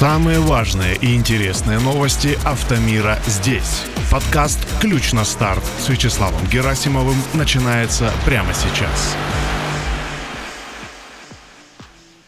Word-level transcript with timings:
Самые 0.00 0.40
важные 0.40 0.96
и 0.96 1.14
интересные 1.14 1.78
новости 1.78 2.38
автомира 2.46 3.18
здесь. 3.26 3.82
Подкаст 4.10 4.58
«Ключ 4.80 5.12
на 5.12 5.26
старт» 5.26 5.62
с 5.78 5.90
Вячеславом 5.90 6.40
Герасимовым 6.50 7.16
начинается 7.34 8.10
прямо 8.24 8.48
сейчас. 8.54 9.14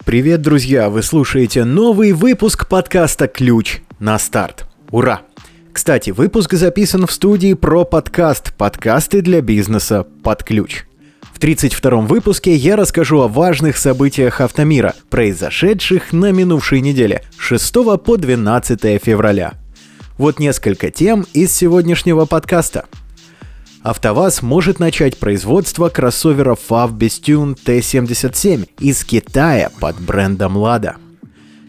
Привет, 0.04 0.42
друзья! 0.42 0.90
Вы 0.90 1.02
слушаете 1.02 1.64
новый 1.64 2.12
выпуск 2.12 2.68
подкаста 2.68 3.26
«Ключ 3.26 3.80
на 3.98 4.18
старт». 4.18 4.66
Ура! 4.90 5.22
Кстати, 5.72 6.10
выпуск 6.10 6.52
записан 6.52 7.06
в 7.06 7.10
студии 7.10 7.54
про 7.54 7.86
подкаст 7.86 8.52
«Подкасты 8.52 9.22
для 9.22 9.40
бизнеса 9.40 10.06
под 10.22 10.44
ключ». 10.44 10.84
В 11.42 11.44
32-м 11.44 12.06
выпуске 12.06 12.54
я 12.54 12.76
расскажу 12.76 13.20
о 13.20 13.26
важных 13.26 13.76
событиях 13.76 14.40
автомира, 14.40 14.94
произошедших 15.10 16.12
на 16.12 16.30
минувшей 16.30 16.80
неделе, 16.80 17.24
6 17.36 17.74
по 18.04 18.16
12 18.16 19.02
февраля. 19.02 19.54
Вот 20.18 20.38
несколько 20.38 20.92
тем 20.92 21.26
из 21.32 21.52
сегодняшнего 21.52 22.26
подкаста. 22.26 22.84
АвтоВАЗ 23.82 24.42
может 24.42 24.78
начать 24.78 25.18
производство 25.18 25.88
кроссовера 25.88 26.54
FAV 26.54 26.96
Bestune 26.96 27.58
T77 27.60 28.68
из 28.78 29.02
Китая 29.02 29.72
под 29.80 30.00
брендом 30.00 30.56
Lada. 30.56 30.94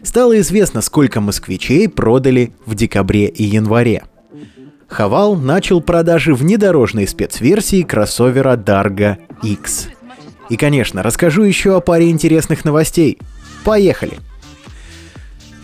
Стало 0.04 0.38
известно, 0.38 0.82
сколько 0.82 1.20
москвичей 1.20 1.88
продали 1.88 2.52
в 2.64 2.76
декабре 2.76 3.26
и 3.26 3.42
январе– 3.42 4.04
Хавал 4.94 5.34
начал 5.34 5.80
продажи 5.80 6.32
внедорожной 6.32 7.08
спецверсии 7.08 7.82
кроссовера 7.82 8.56
Dargo 8.56 9.16
X. 9.42 9.88
И, 10.50 10.56
конечно, 10.56 11.02
расскажу 11.02 11.42
еще 11.42 11.76
о 11.76 11.80
паре 11.80 12.10
интересных 12.10 12.64
новостей. 12.64 13.18
Поехали! 13.64 14.20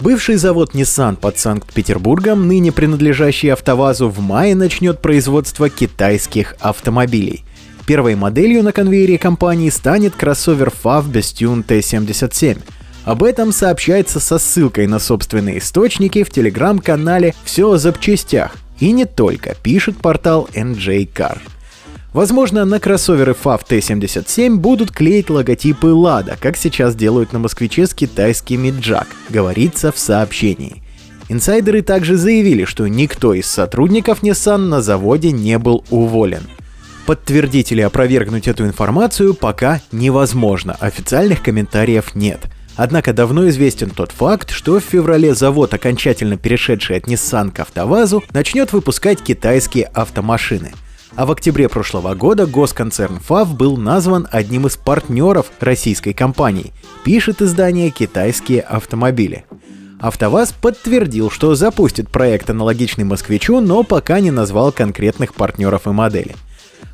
Бывший 0.00 0.34
завод 0.34 0.74
Nissan 0.74 1.14
под 1.14 1.38
Санкт-Петербургом, 1.38 2.48
ныне 2.48 2.72
принадлежащий 2.72 3.50
АвтоВАЗу, 3.50 4.08
в 4.08 4.18
мае 4.18 4.56
начнет 4.56 5.00
производство 5.00 5.70
китайских 5.70 6.56
автомобилей. 6.58 7.44
Первой 7.86 8.16
моделью 8.16 8.64
на 8.64 8.72
конвейере 8.72 9.16
компании 9.16 9.70
станет 9.70 10.16
кроссовер 10.16 10.72
FAV 10.82 11.08
Bestune 11.08 11.64
T77. 11.64 12.58
Об 13.04 13.22
этом 13.22 13.52
сообщается 13.52 14.18
со 14.18 14.40
ссылкой 14.40 14.88
на 14.88 14.98
собственные 14.98 15.58
источники 15.58 16.24
в 16.24 16.30
телеграм-канале 16.30 17.36
«Все 17.44 17.70
о 17.70 17.78
запчастях», 17.78 18.56
и 18.80 18.92
не 18.92 19.04
только, 19.04 19.54
пишет 19.62 19.98
портал 19.98 20.48
NJ 20.52 21.08
Car. 21.12 21.38
Возможно, 22.12 22.64
на 22.64 22.80
кроссоверы 22.80 23.36
FAV 23.40 23.60
T77 23.68 24.56
будут 24.56 24.90
клеить 24.90 25.30
логотипы 25.30 25.88
Lada, 25.88 26.36
как 26.40 26.56
сейчас 26.56 26.96
делают 26.96 27.32
на 27.32 27.38
москвиче 27.38 27.86
с 27.86 27.94
китайскими 27.94 28.68
Jack, 28.68 29.06
говорится 29.28 29.92
в 29.92 29.98
сообщении. 29.98 30.82
Инсайдеры 31.28 31.82
также 31.82 32.16
заявили, 32.16 32.64
что 32.64 32.88
никто 32.88 33.32
из 33.32 33.46
сотрудников 33.46 34.24
Nissan 34.24 34.56
на 34.56 34.82
заводе 34.82 35.30
не 35.30 35.58
был 35.58 35.84
уволен. 35.90 36.42
Подтвердить 37.06 37.70
или 37.70 37.80
опровергнуть 37.80 38.48
эту 38.48 38.64
информацию 38.64 39.34
пока 39.34 39.80
невозможно, 39.92 40.76
официальных 40.80 41.42
комментариев 41.42 42.16
нет– 42.16 42.40
Однако 42.82 43.12
давно 43.12 43.46
известен 43.50 43.90
тот 43.90 44.10
факт, 44.10 44.48
что 44.48 44.80
в 44.80 44.82
феврале 44.82 45.34
завод, 45.34 45.74
окончательно 45.74 46.38
перешедший 46.38 46.96
от 46.96 47.08
Nissan 47.08 47.50
к 47.50 47.60
АвтоВАЗу, 47.60 48.24
начнет 48.32 48.72
выпускать 48.72 49.20
китайские 49.20 49.84
автомашины. 49.84 50.72
А 51.14 51.26
в 51.26 51.30
октябре 51.30 51.68
прошлого 51.68 52.14
года 52.14 52.46
госконцерн 52.46 53.20
ФАВ 53.20 53.54
был 53.54 53.76
назван 53.76 54.26
одним 54.30 54.66
из 54.66 54.78
партнеров 54.78 55.48
российской 55.60 56.14
компании, 56.14 56.72
пишет 57.04 57.42
издание 57.42 57.90
«Китайские 57.90 58.62
автомобили». 58.62 59.44
АвтоВАЗ 60.00 60.54
подтвердил, 60.58 61.30
что 61.30 61.54
запустит 61.54 62.08
проект 62.08 62.48
аналогичный 62.48 63.04
«Москвичу», 63.04 63.60
но 63.60 63.82
пока 63.82 64.20
не 64.20 64.30
назвал 64.30 64.72
конкретных 64.72 65.34
партнеров 65.34 65.86
и 65.86 65.90
моделей. 65.90 66.36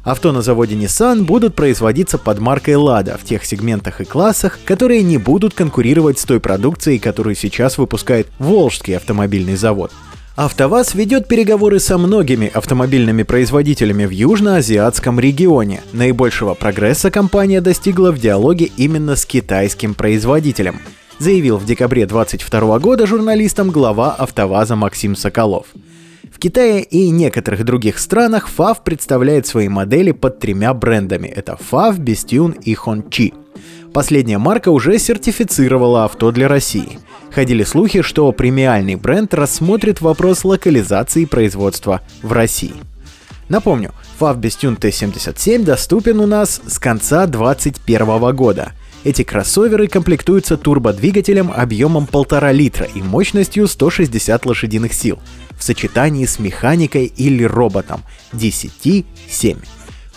Авто 0.03 0.33
на 0.33 0.41
заводе 0.41 0.77
Nissan 0.77 1.25
будут 1.25 1.55
производиться 1.55 2.17
под 2.17 2.39
маркой 2.39 2.75
Lada 2.75 3.19
в 3.19 3.25
тех 3.25 3.45
сегментах 3.45 4.01
и 4.01 4.05
классах, 4.05 4.59
которые 4.65 5.03
не 5.03 5.19
будут 5.19 5.55
конкурировать 5.55 6.19
с 6.19 6.25
той 6.25 6.39
продукцией, 6.39 6.99
которую 6.99 7.35
сейчас 7.35 7.77
выпускает 7.77 8.29
Волжский 8.39 8.97
автомобильный 8.97 9.57
завод. 9.57 9.93
АвтоВАЗ 10.37 10.95
ведет 10.95 11.29
переговоры 11.29 11.81
со 11.81 11.97
многими 11.97 12.51
автомобильными 12.53 13.23
производителями 13.23 14.05
в 14.05 14.11
южноазиатском 14.11 15.19
регионе. 15.19 15.81
Наибольшего 15.95 16.53
прогресса 16.53 17.11
компания 17.11 17.63
достигла 17.63 18.13
в 18.13 18.19
диалоге 18.19 18.71
именно 18.77 19.17
с 19.17 19.25
китайским 19.25 19.95
производителем, 19.95 20.79
заявил 21.19 21.57
в 21.57 21.65
декабре 21.65 22.05
2022 22.05 22.79
года 22.81 23.07
журналистам 23.07 23.71
глава 23.71 24.13
АвтоВАЗа 24.13 24.77
Максим 24.77 25.17
Соколов. 25.17 25.69
В 26.37 26.39
Китае 26.39 26.83
и 26.83 27.09
некоторых 27.09 27.65
других 27.65 27.99
странах 27.99 28.51
FAV 28.55 28.77
представляет 28.85 29.47
свои 29.47 29.71
модели 29.71 30.13
под 30.13 30.39
тремя 30.39 30.75
брендами. 30.75 31.29
Это 31.29 31.59
FAV, 31.59 31.97
Bestune 31.97 32.61
и 32.63 32.75
Hongqi. 32.75 33.33
Последняя 33.95 34.37
марка 34.37 34.69
уже 34.69 34.99
сертифицировала 34.99 36.05
авто 36.05 36.31
для 36.33 36.47
России. 36.47 36.99
Ходили 37.31 37.65
слухи, 37.65 38.03
что 38.03 38.31
премиальный 38.33 38.97
бренд 38.97 39.33
рассмотрит 39.33 40.03
вопрос 40.03 40.45
локализации 40.45 41.25
производства 41.25 42.03
в 42.21 42.31
России. 42.35 42.75
Напомню, 43.49 43.93
FAV 44.21 44.39
Bestune 44.39 44.79
T77 44.79 45.65
доступен 45.65 46.21
у 46.21 46.27
нас 46.27 46.61
с 46.67 46.79
конца 46.79 47.27
2021 47.27 48.37
года. 48.37 48.73
Эти 49.05 49.23
кроссоверы 49.23 49.87
комплектуются 49.87 50.59
турбодвигателем 50.59 51.51
объемом 51.51 52.07
1,5 52.13 52.53
литра 52.53 52.87
и 52.95 53.01
мощностью 53.01 53.69
160 53.69 54.45
лошадиных 54.45 54.93
сил 54.93 55.19
в 55.57 55.63
сочетании 55.63 56.27
с 56.27 56.39
механикой 56.39 57.07
или 57.07 57.45
роботом 57.45 58.03
DCT-7. 58.33 59.59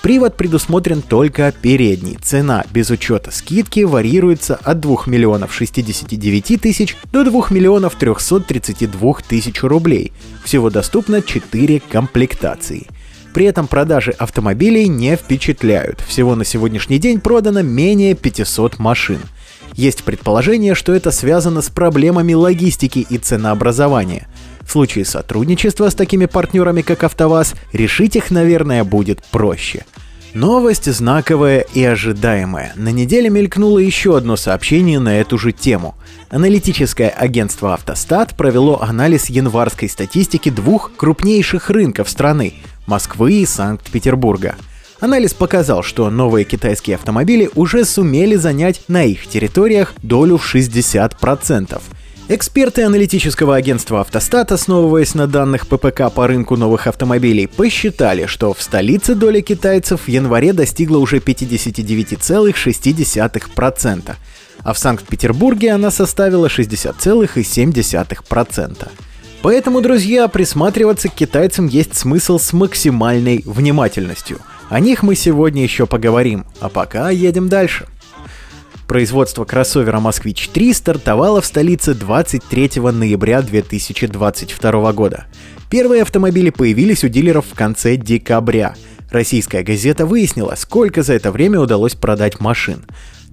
Привод 0.01 0.37
предусмотрен 0.37 1.01
только 1.01 1.51
передний. 1.51 2.17
Цена 2.21 2.63
без 2.71 2.89
учета 2.89 3.31
скидки 3.31 3.81
варьируется 3.81 4.55
от 4.55 4.79
2 4.79 5.03
миллионов 5.07 5.53
69 5.53 6.61
тысяч 6.61 6.95
до 7.11 7.25
2 7.25 7.47
миллионов 7.49 7.95
332 7.95 9.13
тысяч 9.27 9.61
рублей. 9.61 10.13
Всего 10.45 10.69
доступно 10.69 11.21
4 11.21 11.81
комплектации. 11.81 12.87
При 13.33 13.45
этом 13.45 13.67
продажи 13.67 14.11
автомобилей 14.11 14.87
не 14.87 15.17
впечатляют. 15.17 16.01
Всего 16.01 16.35
на 16.35 16.45
сегодняшний 16.45 16.97
день 16.97 17.19
продано 17.19 17.61
менее 17.61 18.15
500 18.15 18.79
машин. 18.79 19.19
Есть 19.73 20.03
предположение, 20.03 20.75
что 20.75 20.93
это 20.93 21.11
связано 21.11 21.61
с 21.61 21.69
проблемами 21.69 22.33
логистики 22.33 23.05
и 23.07 23.17
ценообразования. 23.17 24.27
В 24.69 24.71
случае 24.71 25.03
сотрудничества 25.03 25.89
с 25.89 25.95
такими 25.95 26.27
партнерами, 26.27 26.83
как 26.83 27.03
АвтоВАЗ, 27.03 27.55
решить 27.73 28.15
их, 28.15 28.29
наверное, 28.29 28.83
будет 28.83 29.23
проще. 29.31 29.83
Новость 30.35 30.93
знаковая 30.93 31.61
и 31.73 31.83
ожидаемая. 31.83 32.73
На 32.75 32.89
неделе 32.89 33.31
мелькнуло 33.31 33.79
еще 33.79 34.15
одно 34.15 34.35
сообщение 34.35 34.99
на 34.99 35.19
эту 35.19 35.39
же 35.39 35.53
тему. 35.53 35.95
Аналитическое 36.29 37.09
агентство 37.09 37.73
«Автостат» 37.73 38.37
провело 38.37 38.79
анализ 38.79 39.31
январской 39.31 39.89
статистики 39.89 40.49
двух 40.49 40.91
крупнейших 40.95 41.71
рынков 41.71 42.07
страны– 42.07 42.53
Москвы 42.85 43.41
и 43.41 43.47
Санкт-Петербурга. 43.47 44.53
Анализ 44.99 45.33
показал, 45.33 45.81
что 45.81 46.11
новые 46.11 46.45
китайские 46.45 46.97
автомобили 46.97 47.49
уже 47.55 47.85
сумели 47.85 48.35
занять 48.35 48.83
на 48.87 49.03
их 49.03 49.25
территориях 49.25 49.95
долю 50.03 50.37
в 50.37 50.53
60%. 50.55 51.81
Эксперты 52.31 52.83
аналитического 52.83 53.55
агентства 53.55 54.01
«Автостат», 54.01 54.51
основываясь 54.51 55.15
на 55.15 55.25
данных 55.25 55.65
ППК 55.65 56.13
по 56.13 56.27
рынку 56.27 56.57
новых 56.57 56.85
автомобилей, 56.85 57.47
посчитали, 57.47 58.27
что 58.27 58.53
в 58.53 58.61
столице 58.61 59.15
доля 59.15 59.41
китайцев 59.41 60.01
в 60.01 60.07
январе 60.07 60.53
достигла 60.53 60.99
уже 60.99 61.17
59,6%, 61.17 64.15
а 64.59 64.73
в 64.73 64.77
Санкт-Петербурге 64.77 65.71
она 65.71 65.89
составила 65.89 66.45
60,7%. 66.45 68.87
Поэтому, 69.41 69.81
друзья, 69.81 70.27
присматриваться 70.27 71.09
к 71.09 71.15
китайцам 71.15 71.65
есть 71.65 71.97
смысл 71.97 72.37
с 72.37 72.53
максимальной 72.53 73.41
внимательностью. 73.43 74.37
О 74.69 74.79
них 74.79 75.01
мы 75.01 75.15
сегодня 75.15 75.63
еще 75.63 75.87
поговорим, 75.87 76.45
а 76.59 76.69
пока 76.69 77.09
едем 77.09 77.49
дальше– 77.49 77.87
Производство 78.89 79.45
кроссовера 79.45 79.99
«Москвич-3» 79.99 80.73
стартовало 80.73 81.41
в 81.41 81.45
столице 81.45 81.93
23 81.93 82.81
ноября 82.81 83.43
2022 83.43 84.93
года. 84.93 85.25
Первые 85.69 86.01
автомобили 86.01 86.49
появились 86.49 87.03
у 87.03 87.07
дилеров 87.07 87.45
в 87.45 87.53
конце 87.53 87.97
декабря. 87.97 88.73
Российская 89.11 89.61
газета 89.61 90.07
выяснила, 90.07 90.55
сколько 90.57 91.03
за 91.03 91.13
это 91.13 91.31
время 91.31 91.59
удалось 91.59 91.93
продать 91.93 92.39
машин. 92.39 92.83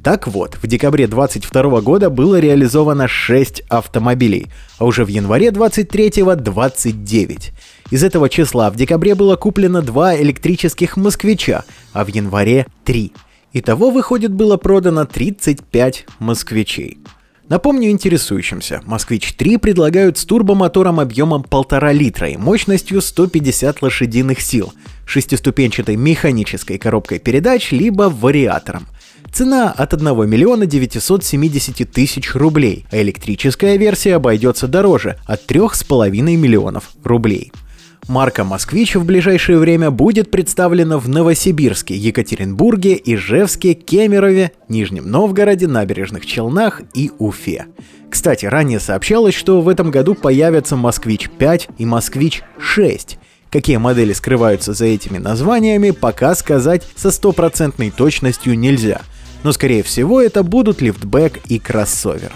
Так 0.05 0.29
вот, 0.29 0.59
в 0.63 0.67
декабре 0.67 1.07
2022 1.07 1.81
года 1.81 2.11
было 2.11 2.39
реализовано 2.39 3.09
6 3.09 3.63
автомобилей, 3.71 4.49
а 4.79 4.85
уже 4.85 5.07
в 5.07 5.09
январе 5.09 5.53
23 5.53 6.23
29. 6.37 7.53
Из 7.91 8.05
этого 8.05 8.29
числа 8.29 8.71
в 8.71 8.77
декабре 8.77 9.15
было 9.15 9.37
куплено 9.37 9.81
два 9.81 10.21
электрических 10.21 10.99
москвича, 10.99 11.65
а 11.95 12.05
в 12.05 12.09
январе 12.09 12.67
3. 12.85 13.11
Итого, 13.59 13.91
выходит, 13.91 14.35
было 14.35 14.59
продано 14.59 15.07
35 15.07 16.05
москвичей. 16.19 16.99
Напомню 17.49 17.89
интересующимся, 17.89 18.83
«Москвич-3» 18.85 19.59
предлагают 19.59 20.19
с 20.19 20.27
турбомотором 20.27 21.01
объемом 21.01 21.41
1,5 21.41 21.95
литра 21.95 22.29
и 22.29 22.37
мощностью 22.37 23.01
150 23.01 23.81
лошадиных 23.81 24.43
сил, 24.43 24.75
шестиступенчатой 25.07 25.97
механической 25.97 26.77
коробкой 26.77 27.19
передач 27.19 27.73
либо 27.73 28.13
вариатором. 28.15 28.89
Цена 29.33 29.73
от 29.73 29.95
1 29.95 30.29
миллиона 30.29 30.67
970 30.67 31.91
тысяч 31.91 32.35
рублей, 32.35 32.85
а 32.91 33.01
электрическая 33.01 33.77
версия 33.77 34.17
обойдется 34.17 34.69
дороже– 34.69 35.17
от 35.27 35.51
3,5 35.51 36.11
миллионов 36.11 36.91
рублей. 37.03 37.53
Марка 38.09 38.45
«Москвич» 38.45 38.95
в 38.95 39.05
ближайшее 39.05 39.59
время 39.59 39.91
будет 39.91 40.31
представлена 40.31 40.99
в 40.99 41.09
Новосибирске, 41.09 41.97
Екатеринбурге, 41.97 43.01
Ижевске, 43.05 43.75
Кемерове, 43.75 44.53
Нижнем 44.69 45.11
Новгороде, 45.11 45.67
Набережных 45.67 46.25
Челнах 46.25 46.83
и 46.95 47.11
Уфе. 47.19 47.67
Кстати, 48.09 48.47
ранее 48.47 48.79
сообщалось, 48.79 49.35
что 49.35 49.61
в 49.61 49.69
этом 49.69 49.91
году 49.91 50.15
появятся 50.15 50.77
«Москвич-5» 50.77 51.71
и 51.79 51.85
«Москвич-6». 51.85 53.17
Какие 53.51 53.79
модели 53.79 54.13
скрываются 54.13 54.73
за 54.73 54.85
этими 54.85 55.19
названиями, 55.19 55.91
пока 55.91 56.37
сказать 56.37 56.87
со 56.95 57.11
стопроцентной 57.11 57.91
точностью 57.91 58.57
нельзя. 58.57 59.01
Но 59.43 59.51
скорее 59.51 59.83
всего 59.83 60.23
это 60.23 60.45
будут 60.45 60.81
лифтбэк 60.81 61.41
и 61.49 61.59
кроссовер. 61.59 62.31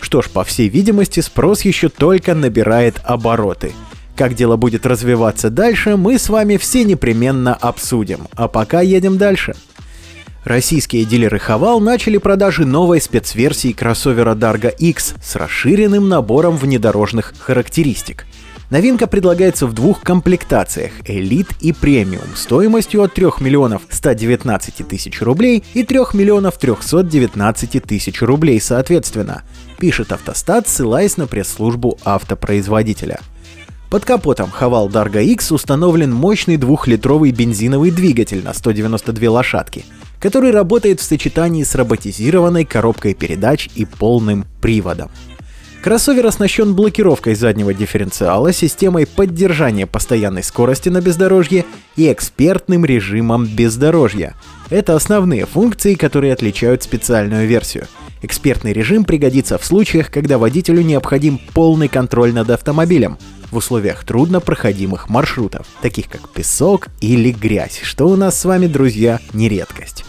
Что 0.00 0.22
ж, 0.22 0.28
по 0.30 0.44
всей 0.44 0.68
видимости, 0.68 1.18
спрос 1.18 1.62
еще 1.62 1.88
только 1.88 2.36
набирает 2.36 3.00
обороты– 3.04 3.72
как 4.18 4.34
дело 4.34 4.56
будет 4.56 4.84
развиваться 4.84 5.48
дальше, 5.48 5.96
мы 5.96 6.18
с 6.18 6.28
вами 6.28 6.56
все 6.56 6.82
непременно 6.82 7.54
обсудим. 7.54 8.26
А 8.34 8.48
пока 8.48 8.80
едем 8.80 9.16
дальше. 9.16 9.54
Российские 10.44 11.04
дилеры 11.04 11.38
Хавал 11.38 11.78
начали 11.78 12.18
продажи 12.18 12.66
новой 12.66 13.00
спецверсии 13.00 13.72
кроссовера 13.72 14.34
Dargo 14.34 14.74
X 14.76 15.14
с 15.22 15.36
расширенным 15.36 16.08
набором 16.08 16.56
внедорожных 16.56 17.32
характеристик. 17.38 18.26
Новинка 18.70 19.06
предлагается 19.06 19.66
в 19.68 19.72
двух 19.72 20.02
комплектациях– 20.02 20.92
Elite 21.04 21.54
и 21.60 21.72
Премиум, 21.72 22.34
стоимостью 22.34 23.02
от 23.02 23.14
3 23.14 23.26
миллионов 23.38 23.82
119 23.88 24.88
тысяч 24.88 25.22
рублей 25.22 25.62
и 25.74 25.84
3 25.84 25.98
миллионов 26.14 26.58
319 26.58 27.82
тысяч 27.84 28.20
рублей 28.20 28.60
соответственно, 28.60 29.44
пишет 29.78 30.10
Автостат, 30.10 30.66
ссылаясь 30.66 31.16
на 31.16 31.28
пресс-службу 31.28 31.98
автопроизводителя– 32.04 33.20
под 33.90 34.04
капотом 34.04 34.50
Хавал 34.50 34.88
Dargo 34.88 35.24
X 35.24 35.50
установлен 35.52 36.12
мощный 36.12 36.56
двухлитровый 36.58 37.32
бензиновый 37.32 37.90
двигатель 37.90 38.44
на 38.44 38.52
192 38.52 39.30
лошадки, 39.30 39.84
который 40.20 40.50
работает 40.50 41.00
в 41.00 41.04
сочетании 41.04 41.62
с 41.62 41.74
роботизированной 41.74 42.64
коробкой 42.64 43.14
передач 43.14 43.70
и 43.74 43.86
полным 43.86 44.44
приводом. 44.60 45.10
Кроссовер 45.82 46.26
оснащен 46.26 46.74
блокировкой 46.74 47.34
заднего 47.34 47.72
дифференциала, 47.72 48.52
системой 48.52 49.06
поддержания 49.06 49.86
постоянной 49.86 50.42
скорости 50.42 50.88
на 50.88 51.00
бездорожье 51.00 51.64
и 51.96 52.12
экспертным 52.12 52.84
режимом 52.84 53.46
бездорожья. 53.46 54.34
Это 54.70 54.96
основные 54.96 55.46
функции, 55.46 55.94
которые 55.94 56.32
отличают 56.32 56.82
специальную 56.82 57.46
версию. 57.46 57.86
Экспертный 58.20 58.72
режим 58.72 59.04
пригодится 59.04 59.56
в 59.56 59.64
случаях, 59.64 60.10
когда 60.10 60.36
водителю 60.36 60.82
необходим 60.82 61.40
полный 61.54 61.88
контроль 61.88 62.34
над 62.34 62.50
автомобилем– 62.50 63.16
в 63.50 63.56
условиях 63.56 64.04
труднопроходимых 64.04 65.08
маршрутов, 65.08 65.66
таких 65.80 66.08
как 66.08 66.28
песок 66.30 66.88
или 67.00 67.30
грязь, 67.30 67.80
что 67.82 68.06
у 68.06 68.16
нас 68.16 68.38
с 68.38 68.44
вами, 68.44 68.66
друзья, 68.66 69.20
не 69.32 69.48
редкость. 69.48 70.04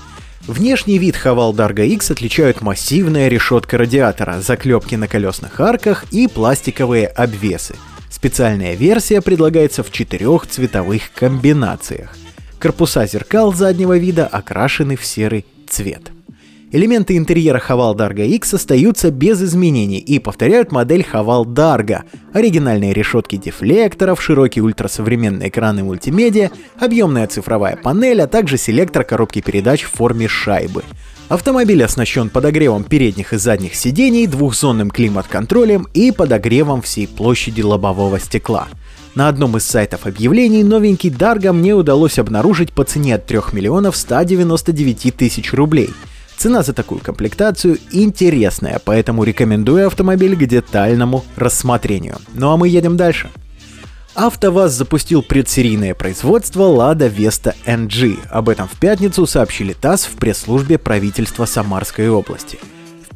Внешний 0.47 0.97
вид 0.97 1.15
Хавал 1.15 1.53
Дарго 1.53 1.83
X 1.83 2.11
отличают 2.11 2.61
массивная 2.61 3.27
решетка 3.27 3.77
радиатора, 3.77 4.41
заклепки 4.41 4.95
на 4.95 5.07
колесных 5.07 5.59
арках 5.59 6.05
и 6.11 6.27
пластиковые 6.27 7.07
обвесы. 7.07 7.75
Специальная 8.09 8.73
версия 8.73 9.21
предлагается 9.21 9.83
в 9.83 9.91
четырех 9.91 10.47
цветовых 10.47 11.11
комбинациях. 11.13 12.15
Корпуса 12.57 13.05
зеркал 13.05 13.53
заднего 13.53 13.97
вида 13.97 14.25
окрашены 14.25 14.95
в 14.97 15.05
серый 15.05 15.45
цвет. 15.69 16.11
Элементы 16.71 17.17
интерьера 17.17 17.57
Хавал 17.57 17.95
Dargo 17.95 18.23
X 18.27 18.53
остаются 18.53 19.09
без 19.09 19.41
изменений 19.41 19.97
и 19.97 20.19
повторяют 20.19 20.71
модель 20.71 21.03
Хавал 21.03 21.43
Dargo. 21.43 22.03
Оригинальные 22.31 22.93
решетки 22.93 23.37
дефлекторов, 23.37 24.21
широкие 24.21 24.63
ультрасовременные 24.63 25.49
экраны 25.49 25.83
мультимедиа, 25.83 26.51
объемная 26.79 27.25
цифровая 27.25 27.75
панель, 27.75 28.21
а 28.21 28.27
также 28.27 28.59
селектор 28.59 29.03
коробки 29.03 29.41
передач 29.41 29.81
в 29.81 29.89
форме 29.89 30.27
шайбы. 30.27 30.83
Автомобиль 31.27 31.83
оснащен 31.83 32.29
подогревом 32.29 32.83
передних 32.83 33.33
и 33.33 33.37
задних 33.37 33.73
сидений, 33.73 34.27
двухзонным 34.27 34.91
климат-контролем 34.91 35.87
и 35.95 36.11
подогревом 36.11 36.83
всей 36.83 37.07
площади 37.07 37.61
лобового 37.61 38.19
стекла. 38.19 38.67
На 39.15 39.27
одном 39.27 39.57
из 39.57 39.65
сайтов 39.65 40.05
объявлений 40.05 40.63
новенький 40.63 41.09
Дарго 41.09 41.51
мне 41.51 41.73
удалось 41.73 42.19
обнаружить 42.19 42.73
по 42.73 42.83
цене 42.83 43.15
от 43.15 43.25
3 43.25 43.39
миллионов 43.53 43.95
199 43.95 45.15
тысяч 45.15 45.51
рублей– 45.51 45.89
Цена 46.39 46.63
за 46.63 46.71
такую 46.71 47.01
комплектацию 47.01 47.79
интересная, 47.91 48.79
поэтому 48.85 49.25
рекомендую 49.25 49.87
автомобиль 49.87 50.37
к 50.37 50.45
детальному 50.47 51.25
рассмотрению. 51.35 52.15
Ну 52.33 52.51
а 52.51 52.55
мы 52.55 52.69
едем 52.69 52.95
дальше. 52.95 53.29
АвтоВАЗ 54.15 54.71
запустил 54.71 55.21
предсерийное 55.21 55.93
производство 55.93 56.63
Lada 56.63 57.13
Vesta 57.13 57.53
NG. 57.65 58.19
Об 58.29 58.47
этом 58.47 58.69
в 58.69 58.79
пятницу 58.79 59.25
сообщили 59.25 59.73
ТАСС 59.73 60.05
в 60.05 60.15
пресс-службе 60.15 60.77
правительства 60.77 61.43
Самарской 61.43 62.07
области 62.07 62.57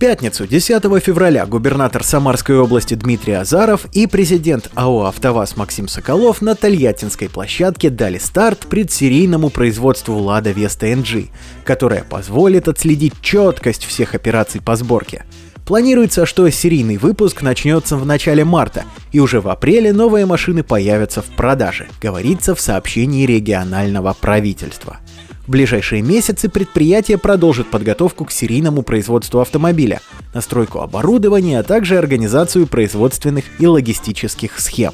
пятницу, 0.04 0.46
10 0.46 0.84
февраля, 1.02 1.46
губернатор 1.46 2.04
Самарской 2.04 2.58
области 2.58 2.94
Дмитрий 2.94 3.36
Азаров 3.36 3.86
и 3.94 4.06
президент 4.06 4.70
АО 4.76 5.06
«АвтоВАЗ» 5.06 5.56
Максим 5.56 5.88
Соколов 5.88 6.42
на 6.42 6.56
Тольяттинской 6.56 7.30
площадке 7.30 7.90
дали 7.90 8.18
старт 8.18 8.68
предсерийному 8.68 9.50
производству 9.50 10.18
«Лада 10.18 10.52
Веста 10.52 10.88
NG», 10.88 11.30
которое 11.64 12.04
позволит 12.04 12.68
отследить 12.68 13.14
четкость 13.22 13.86
всех 13.86 14.14
операций 14.14 14.60
по 14.60 14.76
сборке. 14.76 15.24
Планируется, 15.66 16.26
что 16.26 16.50
серийный 16.50 16.98
выпуск 16.98 17.42
начнется 17.42 17.96
в 17.96 18.06
начале 18.06 18.44
марта, 18.44 18.84
и 19.14 19.22
уже 19.22 19.40
в 19.40 19.48
апреле 19.48 19.94
новые 19.94 20.26
машины 20.26 20.64
появятся 20.64 21.22
в 21.22 21.28
продаже, 21.28 21.88
говорится 22.02 22.56
в 22.56 22.60
сообщении 22.60 23.26
регионального 23.26 24.12
правительства. 24.12 25.00
В 25.46 25.52
ближайшие 25.52 26.02
месяцы 26.02 26.48
предприятие 26.48 27.18
продолжит 27.18 27.70
подготовку 27.70 28.24
к 28.24 28.32
серийному 28.32 28.82
производству 28.82 29.42
автомобиля, 29.42 30.00
настройку 30.34 30.80
оборудования, 30.80 31.60
а 31.60 31.64
также 31.64 31.98
организацию 31.98 32.66
производственных 32.66 33.44
и 33.60 33.68
логистических 33.68 34.58
схем. 34.58 34.94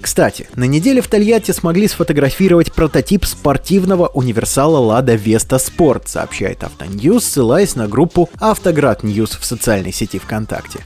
Кстати, 0.00 0.48
на 0.56 0.64
неделе 0.64 1.02
в 1.02 1.08
Тольятти 1.08 1.52
смогли 1.52 1.86
сфотографировать 1.88 2.72
прототип 2.72 3.26
спортивного 3.26 4.08
универсала 4.08 4.78
Lada 4.78 5.22
Vesta 5.22 5.58
Sport, 5.58 6.04
сообщает 6.06 6.64
Autonews, 6.64 7.24
ссылаясь 7.24 7.76
на 7.76 7.86
группу 7.86 8.30
Автоград 8.40 9.02
News 9.02 9.36
в 9.36 9.44
социальной 9.44 9.92
сети 9.92 10.18
ВКонтакте. 10.18 10.80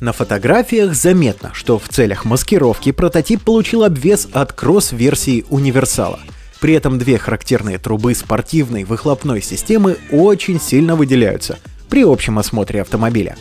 На 0.00 0.12
фотографиях 0.12 0.94
заметно, 0.94 1.50
что 1.54 1.78
в 1.78 1.88
целях 1.88 2.26
маскировки 2.26 2.92
прототип 2.92 3.42
получил 3.42 3.84
обвес 3.84 4.28
от 4.32 4.52
кросс-версии 4.52 5.46
универсала– 5.48 6.20
при 6.60 6.74
этом 6.74 6.98
две 6.98 7.18
характерные 7.18 7.78
трубы 7.78 8.14
спортивной 8.14 8.84
выхлопной 8.84 9.42
системы 9.42 9.96
очень 10.10 10.60
сильно 10.60 10.94
выделяются 10.94 11.58
при 11.88 12.02
общем 12.04 12.38
осмотре 12.38 12.82
автомобиля. 12.82 13.36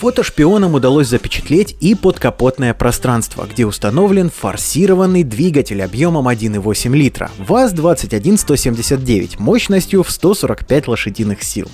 Фотошпионам 0.00 0.74
удалось 0.74 1.08
запечатлеть 1.08 1.76
и 1.80 1.94
подкапотное 1.94 2.72
пространство, 2.72 3.46
где 3.46 3.66
установлен 3.66 4.30
форсированный 4.30 5.24
двигатель 5.24 5.82
объемом 5.82 6.26
1,8 6.26 6.96
литра 6.96 7.30
ВАЗ-21179 7.36 9.34
мощностью 9.38 10.02
в 10.02 10.10
145 10.10 10.88
лошадиных 10.88 11.42
сил. 11.42 11.70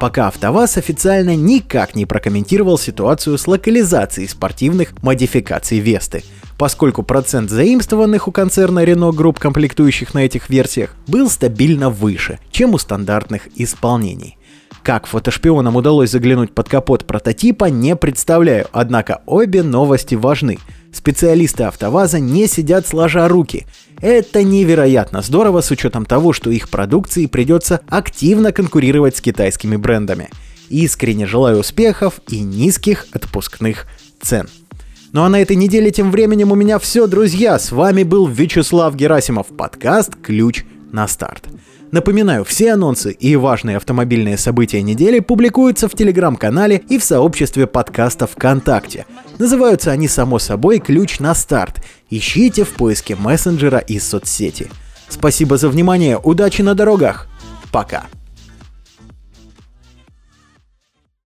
Пока 0.00 0.28
АвтоВАЗ 0.28 0.78
официально 0.78 1.36
никак 1.36 1.94
не 1.94 2.06
прокомментировал 2.06 2.78
ситуацию 2.78 3.38
с 3.38 3.46
локализацией 3.46 4.28
спортивных 4.28 4.94
модификаций 5.02 5.78
Весты– 5.78 6.24
поскольку 6.60 7.02
процент 7.02 7.48
заимствованных 7.48 8.28
у 8.28 8.32
концерна 8.32 8.84
Renault 8.84 9.14
групп 9.14 9.38
комплектующих 9.38 10.12
на 10.12 10.26
этих 10.26 10.50
версиях 10.50 10.94
был 11.06 11.30
стабильно 11.30 11.88
выше, 11.88 12.38
чем 12.50 12.74
у 12.74 12.78
стандартных 12.78 13.48
исполнений. 13.56 14.36
Как 14.82 15.06
фотошпионам 15.06 15.76
удалось 15.76 16.10
заглянуть 16.10 16.54
под 16.54 16.68
капот 16.68 17.06
прототипа, 17.06 17.70
не 17.70 17.96
представляю, 17.96 18.66
однако 18.72 19.22
обе 19.24 19.62
новости 19.62 20.16
важны. 20.16 20.58
Специалисты 20.92 21.64
АвтоВАЗа 21.64 22.18
не 22.18 22.46
сидят 22.46 22.86
сложа 22.86 23.28
руки. 23.28 23.66
Это 24.00 24.42
невероятно 24.42 25.22
здорово 25.22 25.60
с 25.60 25.70
учетом 25.70 26.04
того, 26.04 26.32
что 26.32 26.50
их 26.50 26.68
продукции 26.68 27.26
придется 27.26 27.80
активно 27.88 28.52
конкурировать 28.52 29.16
с 29.16 29.20
китайскими 29.20 29.76
брендами. 29.76 30.30
Искренне 30.68 31.26
желаю 31.26 31.58
успехов 31.58 32.20
и 32.28 32.40
низких 32.40 33.06
отпускных 33.12 33.86
цен. 34.20 34.48
Ну 35.12 35.22
а 35.22 35.28
на 35.28 35.40
этой 35.40 35.56
неделе 35.56 35.90
тем 35.90 36.10
временем 36.10 36.52
у 36.52 36.54
меня 36.54 36.78
все, 36.78 37.06
друзья. 37.06 37.58
С 37.58 37.72
вами 37.72 38.04
был 38.04 38.26
Вячеслав 38.26 38.94
Герасимов, 38.94 39.48
подкаст 39.48 40.14
«Ключ 40.22 40.64
на 40.92 41.08
старт». 41.08 41.48
Напоминаю, 41.92 42.44
все 42.44 42.74
анонсы 42.74 43.10
и 43.10 43.34
важные 43.34 43.76
автомобильные 43.76 44.38
события 44.38 44.80
недели 44.80 45.18
публикуются 45.18 45.88
в 45.88 45.94
телеграм-канале 45.94 46.82
и 46.88 46.98
в 46.98 47.04
сообществе 47.04 47.66
подкаста 47.66 48.28
ВКонтакте. 48.28 49.06
Называются 49.38 49.90
они, 49.90 50.06
само 50.06 50.38
собой, 50.38 50.78
«Ключ 50.78 51.18
на 51.18 51.34
старт». 51.34 51.82
Ищите 52.08 52.64
в 52.64 52.70
поиске 52.70 53.16
мессенджера 53.16 53.78
из 53.78 54.06
соцсети. 54.06 54.70
Спасибо 55.08 55.56
за 55.56 55.68
внимание, 55.68 56.18
удачи 56.18 56.62
на 56.62 56.74
дорогах. 56.74 57.26
Пока. 57.72 58.04